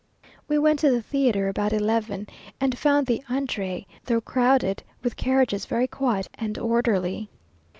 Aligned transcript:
We 0.47 0.57
went 0.57 0.79
to 0.79 0.89
the 0.89 1.03
theatre 1.03 1.47
about 1.47 1.73
eleven, 1.73 2.25
and 2.59 2.75
found 2.75 3.05
the 3.05 3.21
entrée, 3.29 3.85
though 4.05 4.19
crowded 4.19 4.81
with 5.03 5.15
carriages, 5.15 5.67
very 5.67 5.85
quiet 5.87 6.27
and 6.39 6.57
orderly. 6.57 7.29